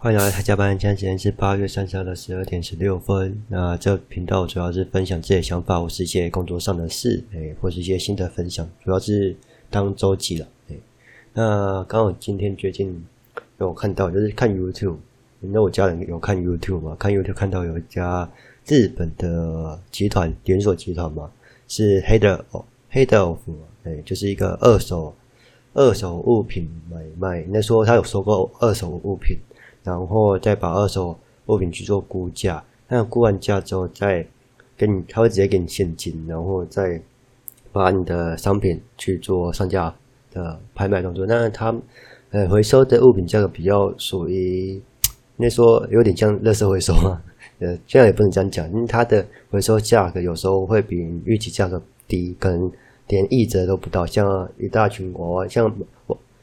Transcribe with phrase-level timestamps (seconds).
[0.00, 3.36] 欢迎来加班，现在时间是八月三十号的十二点十六分。
[3.48, 9.34] 那这频道主要是分享自己的想法，或是一些工作上的事，诶，或是一些新的分享，主要是
[9.68, 10.46] 当周记了。
[10.68, 10.78] 诶，
[11.34, 13.04] 那刚好今天最近
[13.58, 14.98] 有看到，就是看 YouTube，
[15.40, 16.94] 那我家人有看 YouTube 嘛？
[16.96, 18.30] 看 YouTube 看到有一家
[18.68, 21.28] 日本的集团连锁集团嘛，
[21.66, 23.40] 是 Head of Head of，
[23.82, 25.12] 诶，就是一个二手
[25.74, 27.44] 二手物品买卖。
[27.48, 29.36] 那说他有收购二手物品。
[29.88, 34.26] 然后再把二手物品去做估价，那估完价之后，再
[34.76, 37.00] 给你，他会直接给你现金，然后再
[37.72, 39.94] 把你的商品去做上架
[40.30, 41.24] 的拍卖动作。
[41.26, 41.74] 那他
[42.32, 44.78] 呃回收的物品价格比较属于，
[45.36, 47.22] 那说有点像垃圾回收嘛，
[47.60, 52.70] 呃，这样也不能这样讲，因为它的回收价格有时候会比预期价格低，可能
[53.08, 54.04] 连一折都不到。
[54.04, 55.74] 像一大群娃娃，像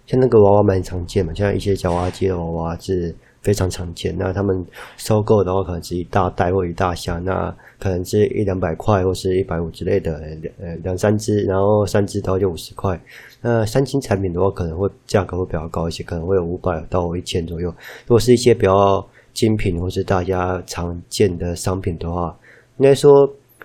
[0.07, 3.13] 像那个娃娃蛮常见嘛，像一些小娃娃机的娃娃是。
[3.45, 4.13] 非常常见。
[4.17, 4.65] 那他们
[4.97, 10.19] 收购的话，可能是一大袋或一大箱，那可能是一两百块或是一百五之类的，
[10.59, 12.99] 呃，两三只，然后三只的话就五十块。
[13.41, 17.69] 那三星产品的话，可能会价格会比较高一些，可能会有五百到一千左右。
[17.69, 22.35] 如果是一些比较精品或是大家常见的商品的话，
[22.77, 23.11] 应该说，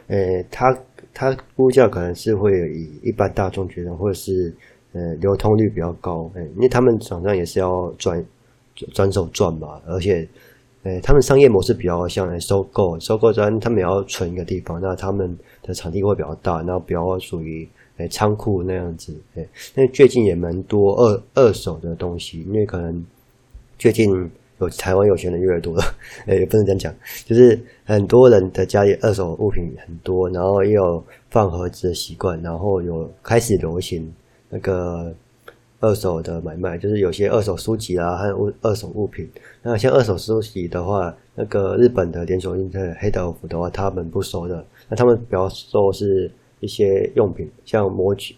[0.09, 0.77] 呃，它
[1.15, 4.55] 它估价可能是会以一般大众觉得，或者是
[4.93, 8.23] 呃流通率比较高，呃，因为他们厂商也是要赚。
[8.93, 10.27] 转手赚嘛，而且，
[10.85, 23.05] 诶，他们商业模式比较像收购，收购之后他们也要存一个地方，那他们的场地会比较大，然后比较属于诶仓库那样子，诶，那最近也蛮多二二手的东西，因为可能
[23.79, 24.11] 最近
[24.59, 25.83] 有台湾有钱人越来越多了，
[26.27, 26.95] 诶， 也不能这样讲，
[27.27, 34.11] 就是很多人的家里二手物品很多，然后也有放盒子的习惯，然后有开始流行
[34.49, 35.15] 那个。
[35.81, 39.29] 二手的买卖就是有些二手书籍啊，和物二手物品。
[39.63, 44.65] 那像二手书籍的话，那个日本的连锁印特 Head of 的话，他们不收的。
[44.89, 48.37] 那他们比较收是一些用品，像模具、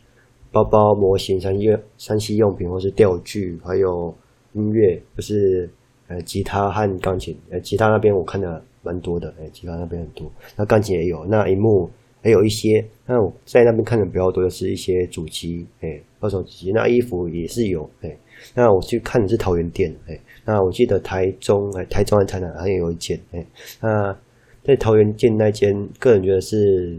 [0.52, 4.14] 包包、模型、三 C 三 C 用品，或是钓具，还有
[4.52, 5.68] 音乐，就是
[6.06, 7.36] 呃吉他和钢琴。
[7.50, 10.30] 呃，吉他那边我看的蛮多的，哎，吉他那边很多。
[10.56, 11.90] 那钢琴也有，那萤幕。
[12.22, 16.70] 还有一些，那我在那边看的比较多的是一些主机，哎，二手主机。
[16.72, 18.16] 那衣服也是有，哎，
[18.54, 23.44] 那我去看的是桃园店，哎，那我记得台中，哎，台中和台南好像有一间，哎，
[23.80, 24.16] 那
[24.62, 26.96] 在桃园店那间，个人觉得是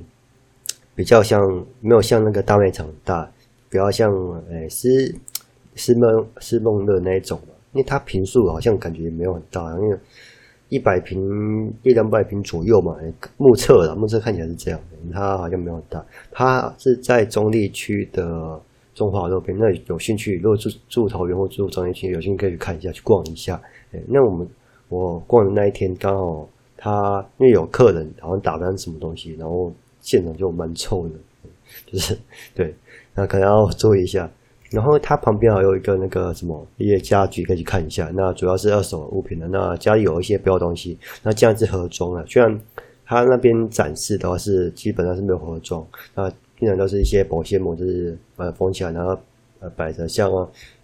[0.94, 1.40] 比较像，
[1.80, 3.32] 没有像那个大卖场大，
[3.70, 4.12] 比较像，
[4.52, 5.16] 哎，是
[5.76, 7.40] 是梦是梦乐那一种，
[7.72, 9.98] 因为它坪数好像感觉也没有很大，因为。
[10.74, 12.98] 一百平一两百平左右嘛，
[13.38, 16.04] 目测了，目测看起来是这样的，它好像没有很大。
[16.32, 18.60] 它是在中立区的
[18.96, 23.62] 中华路边，那有兴趣，如果住住桃园或住中坜区，有兴趣可以去看一下，去逛一下。
[24.08, 24.48] 那我们
[24.90, 31.16] 我逛的那一天刚好他因为有客人好像打单什么东西，然后现场就蛮臭的，
[31.86, 32.18] 就是
[32.56, 32.74] 对，
[33.14, 34.28] 那可能要注意一下。
[34.74, 39.48] 然后它旁边还有一个那个什么一些家具可以去看一下，那主要是二手物品的。
[39.48, 42.26] 那家里有一些标东西，那这样是盒装的。
[42.26, 42.60] 虽然
[43.06, 45.86] 它那边展示的话是基本上是没有盒装，
[46.16, 49.16] 那基本上都是一些保鲜膜，就是呃封起来，然后
[49.60, 50.08] 呃摆着。
[50.08, 50.32] 像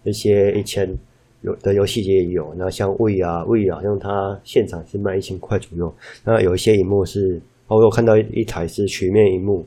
[0.04, 0.96] 一些一千
[1.40, 5.92] 有的游戏机也有，那像 Wii 啊用它现场是卖一千块左右。
[6.24, 9.66] 那有一些荧幕是，我看到一台是曲面荧幕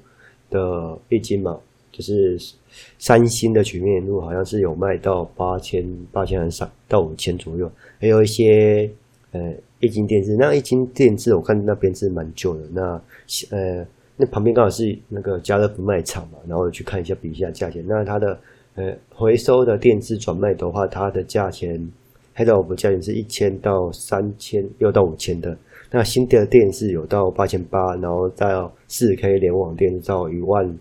[0.50, 1.60] 的液晶嘛。
[1.94, 2.36] 就是
[2.98, 8.90] 三星的曲面屏幕好像是有卖到八千八千还是到五千左右，还有一些
[9.32, 9.40] 呃
[9.80, 12.82] 液晶电视，那液晶电视我看那边是蛮旧的，那
[13.52, 13.86] 呃
[14.18, 18.40] 那旁边刚好是那个家乐福卖场嘛，然后去看一下比一下价钱，那它的
[18.74, 21.80] 呃回收的电视转卖的话，它的价钱
[22.34, 25.56] 黑到我们价钱是一千到三千又到五千的，
[25.92, 30.76] 那新的电视有到八千八，然后到四 K 联网电视到一万。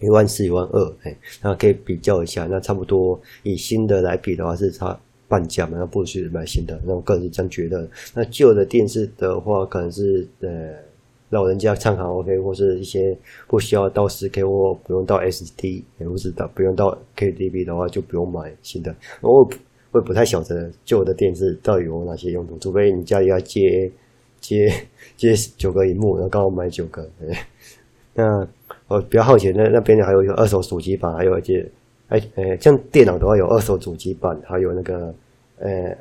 [0.00, 6.78] 一万四、一万二，哎，那可以比较一下，那差不多以新的来比的话是差半价嘛，那不如去买新的。
[6.84, 7.88] 那我个人是这样觉得。
[8.14, 10.74] 那旧的电视的话，可能是呃
[11.30, 13.16] 老人家唱卡拉 OK，或是一些
[13.48, 18.94] 不需要到四 K 或不用到 SD，也不是到不用到 KTV 的话，就不用买新的。
[19.22, 19.48] 我
[19.92, 23.90] 我也不太晓得旧的电视到底有哪些用途，除非你家里要接
[24.40, 24.70] 接
[25.16, 27.48] 接九个萤幕，然后刚好买九个，哎，
[28.12, 28.46] 那。
[28.88, 31.68] 我比较好奇，那那边还有一个二手主机板，还有一些，
[32.08, 35.14] 哎，呃，像电脑的话有二手主机板，还有那个，
[35.58, 35.96] 呃，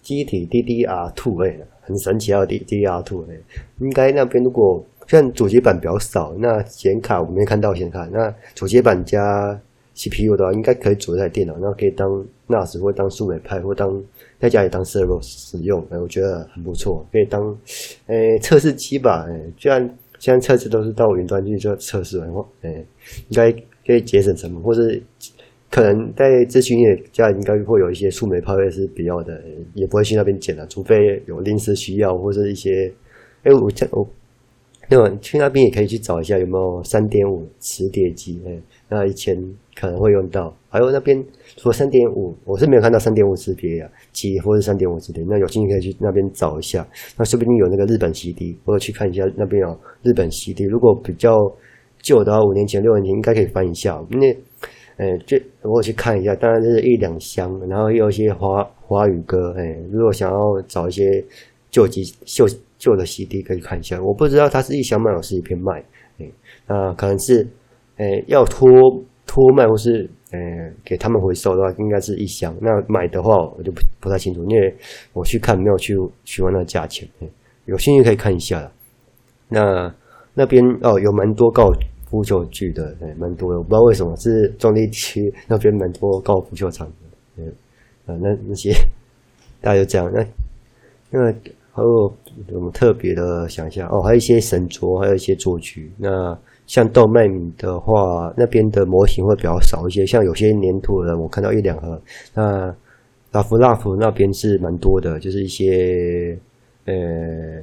[0.00, 3.34] 机体 D D R two 哎，很神奇啊，D D R two 哎，
[3.80, 9.60] 应该那边如果像主机板比较少，那显卡我没看到显卡，那主机板加
[9.94, 14.00] CPU 的话，应该可以组一台电脑，那可以当 NAS 或当树莓派或当
[14.38, 17.56] 在家里当 server 使用，哎，我觉得很不错，可以当
[18.06, 22.70] 诶测试机吧，哎，虽然现在测试都是到云端去做测试，然后哎，
[23.28, 23.52] 应该
[23.86, 25.02] 可以节省成本，或是
[25.70, 29.38] 可能在咨询业家应该会有一些树莓派位是必要的，
[29.74, 32.90] 也不会去那边捡了，除非有临时需要或是一些，
[33.42, 34.08] 哎，我这我。
[34.88, 35.18] 对吧？
[35.20, 39.34] 去那边也可以去找一下有没有三点五磁碟机，哎，那以前
[39.74, 40.54] 可能会用到。
[40.68, 41.24] 还有那边
[41.56, 45.24] 除了三点五，我是没有看到三点五磁碟啊，机或者三点五磁碟。
[45.28, 46.86] 那有兴趣可以去那边找一下，
[47.16, 50.64] 那说不定有那个日本 CD，或者去看一下那边有日本 CD。
[50.64, 51.36] 如果比较
[52.02, 54.04] 旧的话，五年前、六年前应该可以翻一下。
[54.10, 54.36] 因为，
[54.96, 61.24] 呃，就我去看一下，当然是一两箱，然后有一些华华语歌，哎，如果想要找一些
[61.70, 62.46] 旧机旧。
[62.78, 65.82] 旧的 CD 可以看一下，我不知道它是一箱卖还是一片卖，
[66.18, 66.26] 哎，
[66.66, 67.46] 那可能是，
[67.96, 68.68] 诶，要托
[69.26, 70.38] 托卖或是，诶，
[70.84, 72.54] 给他们回收的话，应该是一箱。
[72.60, 74.74] 那买的话，我就不不太清楚，因为
[75.12, 75.94] 我去看没有去
[76.24, 77.08] 询问那个价钱，
[77.66, 78.70] 有兴趣可以看一下。
[79.48, 79.94] 那
[80.34, 81.78] 那边哦，有蛮多高尔
[82.10, 86.94] 夫球具的，诶，蛮多的，我不知道为什么是中坜区那边蛮多高尔夫球场的，
[87.38, 87.48] 嗯，
[88.06, 88.72] 啊，那那些
[89.60, 90.24] 大家就这样，那
[91.10, 91.34] 那。
[91.76, 92.12] 还有
[92.52, 95.90] 我们特别的想一下哦，还有一些神桌，还有一些桌具。
[95.98, 96.38] 那
[96.68, 100.06] 像豆麦米的话，那边的模型会比较少一些。
[100.06, 102.00] 像有些粘土的，我看到一两盒。
[102.32, 102.72] 那
[103.32, 106.38] 拉夫拉夫那边是蛮多的，就是一些
[106.84, 106.94] 呃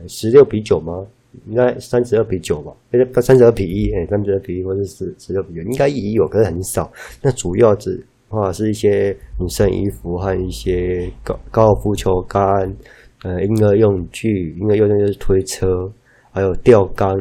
[0.09, 1.07] 十六比九吗？
[1.47, 2.73] 应该三十二比九吧？
[2.91, 6.91] 呃，三十二比一，哎，三十二比一或者是十六比九，应该也有，可是很少。
[7.21, 7.97] 那主要的
[8.27, 12.75] 话是一些女生衣服和一些高高尔夫球杆。
[13.23, 15.87] 呃，婴儿用具，婴儿用的就是推车，
[16.31, 17.15] 还有钓竿，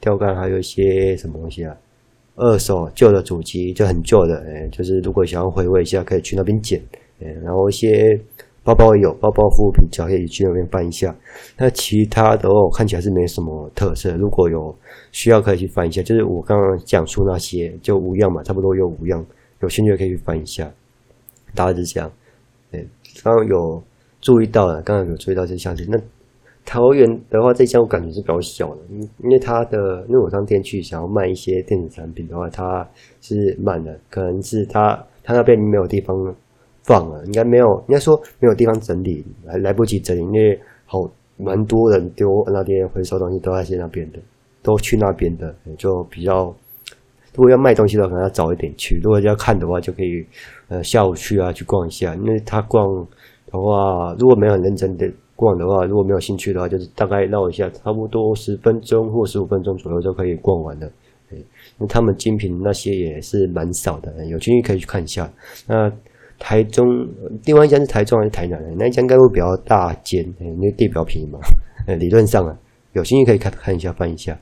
[0.00, 1.76] 钓竿还有一些什么东西啊？
[2.36, 6.80] 二手旧的主机，就很旧的，哎，就是如果想要回味一下，可以去那边捡。
[7.20, 8.16] 哎，然后一些
[8.62, 11.12] 包包有，包包护肤品，就可以去那边翻一下。
[11.58, 14.16] 那其他的哦，看起来是没什么特色。
[14.16, 14.72] 如果有
[15.10, 16.00] 需要，可以去翻一下。
[16.00, 19.26] 就是我刚刚讲述那些，就五样嘛，差不多有五样，
[19.62, 20.72] 有兴趣可以去翻一下。
[21.56, 22.10] 大概是这样。
[22.70, 22.82] 哎，
[23.24, 23.82] 刚刚有。
[24.20, 25.86] 注意到了，刚刚有注意到这箱子。
[25.88, 25.98] 那
[26.66, 32.86] 桃园的话，这箱我感觉是比较小的，因因为它的，因为我当天去想要卖一些电子产品的话，它
[33.22, 34.94] 是满的，可能是它
[35.24, 36.14] 它那边没有地方
[36.84, 40.98] 放了，应该没有，应该说没有地方整理，来来不及整理，因为好
[41.38, 44.18] 蛮多人丢那边回收东西都在那边的，
[44.62, 46.54] 都去那边的，就比较。
[47.36, 50.26] 如果要卖东西的话，可能要早一点去；如果要看的话，就可以
[50.68, 53.06] 呃下午去啊，去逛一下，因为他逛。
[53.50, 60.90] 的话，如果没有很认真的逛的话，如果没有兴趣的话，就是大概绕一下，差不多十分钟或十五分钟左右就可以逛完了。
[61.78, 65.30] 那他们精品那些也是蛮少的，有兴趣可以去看一下。
[65.66, 65.90] 那
[66.38, 66.86] 台中
[67.44, 68.60] 另外一家是台中还是台南？
[68.76, 71.38] 那一家应该会比较大间，因为地比较便宜嘛。
[71.98, 72.56] 理论上啊，
[72.92, 74.38] 有兴趣可以看看一下，翻一下。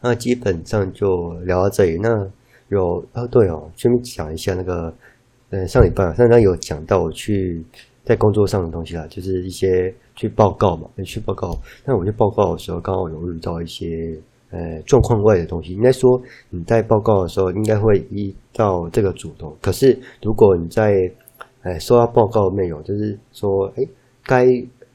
[0.00, 1.98] 那基本上就聊到这里。
[2.02, 2.28] 那
[2.68, 4.92] 有啊，对哦，顺便讲一下那个。
[5.52, 7.62] 呃，上礼拜上礼拜有讲到我去
[8.06, 11.54] 在工作上的东西啦，就是一些去报告嘛，去报告。
[11.84, 14.18] 那我去报告的时候，刚好有遇到一些
[14.50, 15.74] 呃状况外的东西。
[15.74, 16.18] 应该说
[16.48, 19.54] 你在报告的时候，应该会依照这个主动。
[19.60, 20.94] 可是如果你在
[21.60, 23.86] 呃收到报告的内容，就是说，哎，
[24.24, 24.46] 该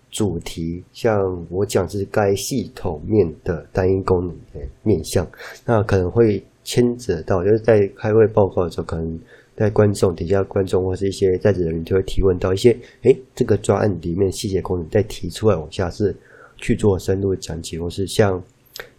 [0.09, 1.15] 主题像
[1.51, 5.27] 我讲是该系统面的单一功能的面向，
[5.67, 9.19] 那可能会牵扯到，就是在开会报告的时候可能。
[9.57, 16.15] 在观众底下，观众或是一些在职人员就会提问到一些，诶，这个专案里面细节功能再提出来，往下是
[16.57, 18.39] 去做深入讲解，或是像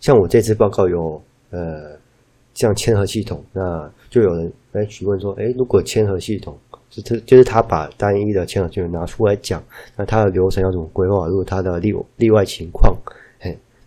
[0.00, 1.97] 像我这次报告有呃，
[2.55, 6.59] 像签核系统，那就有人来询问说，诶，如果签核系统
[6.91, 9.62] 是他就是他把单一的签核系统拿出来讲，
[9.97, 11.29] 那他的流程要怎么规划？
[11.29, 12.93] 如果他的例例外情况，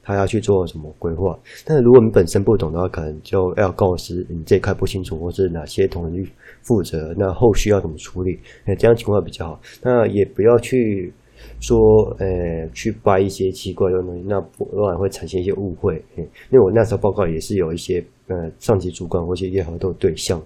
[0.04, 1.38] 他要去做什么规划？
[1.66, 6.32] 但是如果你本身不懂的话，可能就要告知你这块不清楚，或是哪些同仁去
[6.64, 8.40] 负责，那后续要怎么处理？
[8.66, 9.62] 那这样情况比较好。
[9.82, 11.14] 那也不要去
[11.60, 11.78] 说，
[12.20, 16.04] 呃，去掰一些奇怪的东西，那不然会产生一些误会。
[16.16, 20.42] 因为我那时候报告也是有一些呃上级主管或者一些合作对象，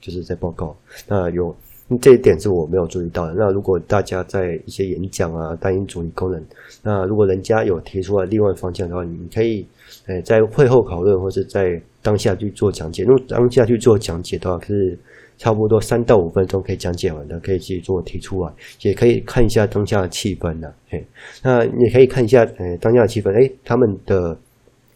[0.00, 0.76] 就是在报告，
[1.06, 1.54] 那有。
[2.00, 3.34] 这一点是我没有注意到的。
[3.34, 6.42] 那如果大家在一些演讲啊，单一主义功能，
[6.82, 9.66] 那如果人家有提出来另外方向的话，你可以，
[10.06, 13.04] 诶，在会后讨论，或是在当下去做讲解。
[13.04, 14.98] 如果当下去做讲解的话，是
[15.38, 18.52] 差不多三到五分钟可以讲解完的，可以去做提出来，
[18.82, 20.68] 也可以看一下当下的气氛呢。
[20.90, 21.02] 嘿，
[21.42, 24.36] 那你可以看一下，诶，当下的气氛，诶，他们的。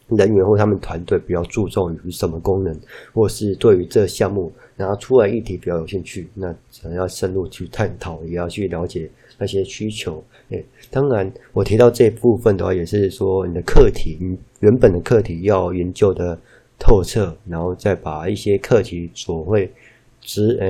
[0.08, 2.76] 人员或他们团队比较注重于什么功能，
[3.14, 9.08] 或是对于这项目，拿出来议题比较有兴趣，那想要深入去探讨，也要去了解
[9.38, 10.22] 那些需求。
[10.48, 16.36] 诶，当然我提到这部分的话，也是说你的课题，你原本的课题要研究的
[16.78, 19.72] 透彻，然后再把一些课题所会
[20.20, 20.68] 直呃，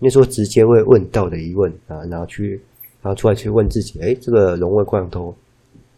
[0.00, 2.60] 应该说直接会问到的疑问啊，然后去
[3.02, 5.32] 拿出来去问自己，诶，这个融会贯通。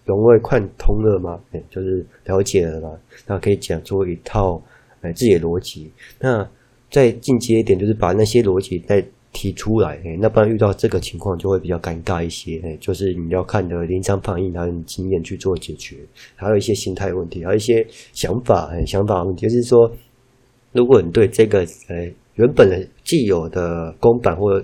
[0.06, 1.40] 融会贯通了吗？
[1.52, 2.98] 哎，就是了解了嘛。
[3.26, 4.60] 那可以讲出一套
[5.02, 5.92] 哎自己的逻辑。
[6.18, 6.48] 那
[6.90, 10.00] 再进阶一点，就是把那些逻辑再提出来。
[10.04, 12.60] 哎，那不然遇到这个情况就会比较尴尬一些。
[12.64, 15.96] 哎，就是你要看的临场反应，还有你经验去做解决，
[16.36, 18.70] 还有一些心态问题，还有一些想法。
[18.72, 19.90] 哎，想法问题就是说，
[20.72, 24.62] 如果你对这个呃原本的既有的公版或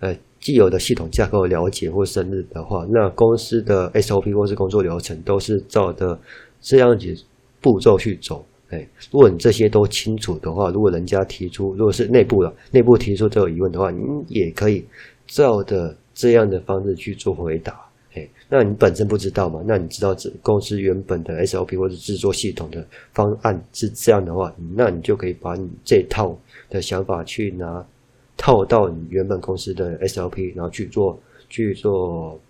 [0.00, 0.16] 呃。
[0.44, 6.18] 既有的系统架构了解或深入的话，那公司的 SOP 或是工作流程都是照的
[6.60, 7.14] 这样子
[7.60, 8.44] 步骤去走。
[8.72, 14.84] 哎，如果你这些都清楚的话，如果人家提出，如果是内部的，内部提出这个疑问的话，你也可以
[15.26, 17.78] 照的这样的方式去做回答。
[18.14, 19.62] 哎，那你本身不知道嘛？
[19.66, 26.36] 那你知道这公司原本的 SOP 或者制作系统的方案是这样的话，那你就可以把你这套
[26.68, 27.86] 的想法去拿。
[28.34, 31.16] 套到你原本公司的 SOP，然后去做
[31.48, 32.40] 去做，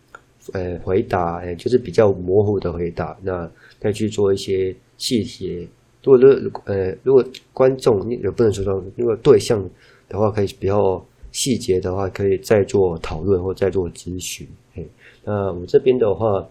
[0.53, 3.15] 呃，回答，呃，就是比较模糊的回答。
[3.21, 5.69] 那再去做一些细节。
[6.05, 9.63] 如果如呃，如果观众也不能说到，如果对象
[10.09, 14.47] 的话，可以比较细节的话，可以再做讨论或再做咨询。
[14.75, 14.87] 嘿，
[15.25, 16.47] 那我这边的话，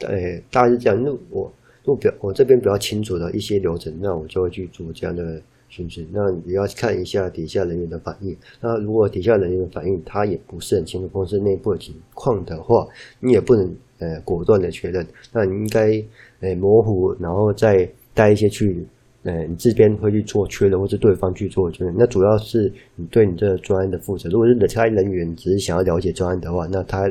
[0.00, 1.02] 呃，大概是这样。
[1.02, 1.52] 那我
[1.84, 5.40] 如果比较我这边比较清楚的一些流程，那我就会去做这样的。
[5.68, 6.06] 是不是？
[6.12, 8.34] 那你要看一下底下人员的反应。
[8.60, 12.86] 那如果底下人员反应他也不是很清楚公司内部的情况的话，
[13.18, 15.04] 你也不能呃果断的确认。
[15.32, 16.02] 那你应该
[16.40, 18.84] 呃模糊，然后再带一些去
[19.22, 21.94] 呃你这边会去做确认，或是对方去做确认。
[21.96, 24.28] 那主要是你对你这个专案的负责。
[24.30, 27.08] 如果是其他人员只是想要了解专案的话，那他。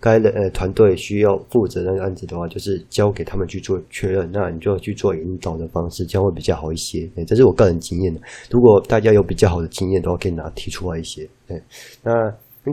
[0.00, 7.10] 该的呃团队需要负责那个案子的话，就是交给他们去做确认，那你就去做引导的方式，这样会比较好一些。
[7.26, 8.20] 这是我个人经验的。
[8.48, 11.28] 如果大家有比较好的经验的话，可以拿提出来一些。
[11.48, 11.60] 哎，
[12.04, 12.12] 那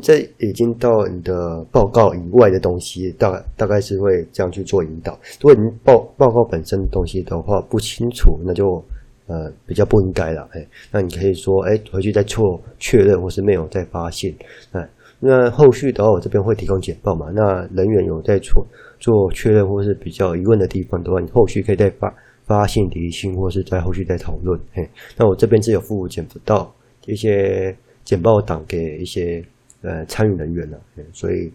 [0.01, 5.17] 这已经到你的报告以外的东西，大概大概是会这样去做引导。
[5.41, 8.83] 如果你报报告本身的东西的话不清楚，那就
[9.27, 10.47] 呃比较不应该了。
[10.53, 14.33] 哎，那你可以说，哎，回去再做确认，或是没有再发现。
[14.71, 14.87] 哎。
[15.17, 17.27] 那后续的话，我这边会提供简报嘛。
[17.33, 18.67] 那人员有在做
[18.99, 22.13] 做确认或是比较疑问的地方的话，你后续可以再发
[22.45, 24.59] 发信提醒，或是在后续再讨论。
[24.73, 24.87] 嘿，
[25.17, 26.71] 那我这边是有附简到
[27.05, 29.43] 一些简报档给一些
[29.85, 30.79] 呃参与人员了，
[31.13, 31.51] 所以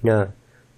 [0.00, 0.28] 那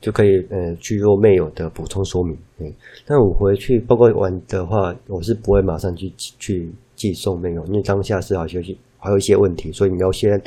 [0.00, 2.36] 就可以呃去做没有的补充说明。
[2.58, 2.72] 嗯，
[3.06, 10.40] 那我回去报告完的话，我是不会马上去去寄送没有因为当下是好休息，还有一些问题，所以你要先。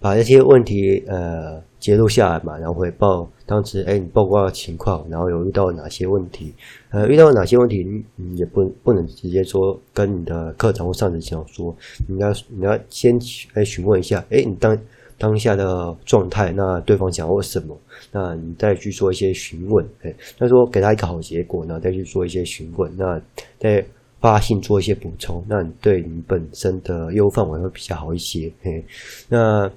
[0.00, 6.54] 把这些问题呃截录下来嘛，然后回报当时哎你报告的情况，然后有遇到哪些问题，
[6.90, 13.18] 呃遇到哪些问题，你也不不能直接说跟你的课长或上级讲说，你要你要先
[13.54, 14.78] 来询问一下，哎你当
[15.18, 17.76] 当下的状态，那对方想要什么，
[18.10, 23.20] 那你再去做一些询问，哎他说给他一个好结果，然后再去做一些询问，那
[23.58, 23.84] 再。
[24.20, 28.50] 发信做一些补充，那你对你本身的业务范围会比较好一些。
[28.64, 28.84] 嘿，
[29.28, 29.70] 那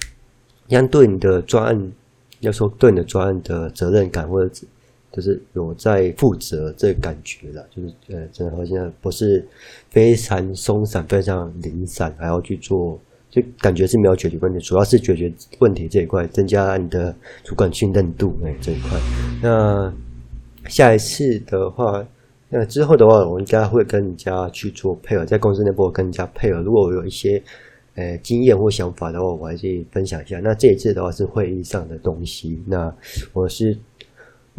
[0.67, 1.91] 相对你的专案，
[2.39, 4.51] 要说对你的专案的责任感，或者
[5.11, 9.47] 就是有在负责这感觉了，就是呃，真的好像不是
[9.91, 12.99] 非常松散、非常零散，还要去做，
[13.31, 18.99] 就感觉是没有解决问题，主要是解决问题这一块，增加你的主管信任度哎这一块。
[19.41, 19.91] 那
[20.67, 22.05] 下一次的话。
[22.53, 26.59] 那之后的话，我应该会跟人家去做配合，在公司内部跟人家配合。
[26.59, 27.41] 如果我有一些
[27.95, 30.37] 呃经验或想法的话，我还是分享一下。
[30.41, 32.61] 那这一次的话是会议上的东西。
[32.67, 32.93] 那
[33.31, 33.73] 我是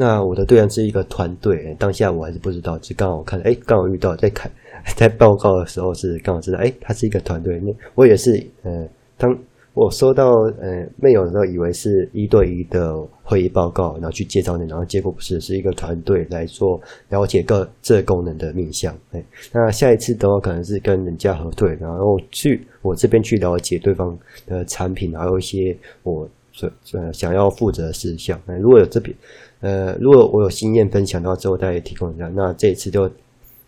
[0.03, 4.51] 那我的队员是一个团队，当下我还是不知道，只刚好我看，哎，刚好遇到在看
[4.97, 7.61] 在报告的时候是刚好知道，哎，他是一个团队。
[7.61, 8.33] 那我也是
[8.65, 8.71] 呃
[9.17, 9.31] 当。
[9.75, 10.27] 我收到
[10.61, 10.69] 呃
[11.01, 12.93] mail 的时候，以为是一对一的
[13.23, 16.79] 会议报告，然后去介绍你，然后结果不是，是一个团队来做
[17.09, 18.95] 了解各这功能的面向。
[19.13, 24.15] 哎，那下一次的话，可能是跟人家核对，然后去我这边去了解对方
[24.47, 28.39] 的产品，还有一些我所呃想要负责的事项。
[28.49, 29.17] 哎，如果有这边
[29.63, 32.31] 呃，如果我有经验分享的话，之后再提供一下。
[32.37, 33.11] 那这一次就。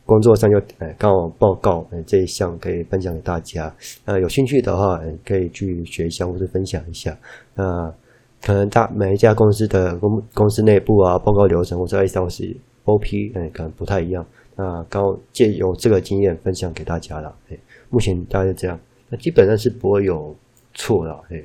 [0.07, 3.75] 工作上就呃刚好报告呃这一项可以分享给大家，
[4.05, 7.17] 呃有兴趣的话可以去学一下或者分享一下。
[7.55, 7.91] 那
[8.43, 14.23] 可能大每一家公司的公公司内部啊报告流程或者 SOP 嗯可能不太一样。
[14.57, 17.35] 那刚好借由这个经验分享给大家了。
[17.89, 18.79] 目前大概是这样。
[19.09, 20.37] 那基本上是不会有
[20.75, 21.19] 错了。
[21.31, 21.43] 哎，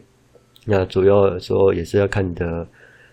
[0.66, 2.68] 那主要说也是要看你的。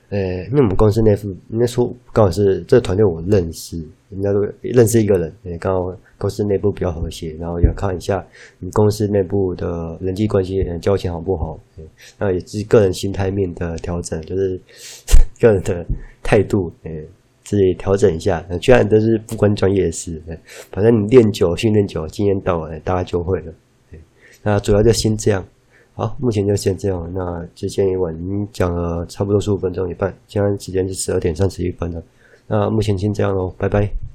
[0.08, 3.76] 呃，因为我们公司内部应该说刚好是这个团队我认识，
[4.08, 8.24] 人家都认识一个人，诶，刚好公司内部比较和谐，然后要看一下
[8.60, 11.58] 你公司内部的人际关系，交情好不好？
[12.18, 14.60] 那也是个人心态面的调整，就是
[15.40, 15.84] 个人的
[16.22, 17.04] 态度，诶，
[17.42, 18.40] 自己调整一下。
[18.60, 20.22] 居然都是不关专业的事，
[20.70, 23.52] 反正你练久、训练久，经验到了，大家就会了。
[24.44, 25.44] 那主要就先这样。
[25.98, 27.10] 好，目前就先这样。
[27.14, 28.14] 那之前一晚
[28.52, 32.02] 讲了差不多十五分钟一半，现在时间是十二点三十一分了。
[32.46, 34.05] 那目前先这样喽，拜拜。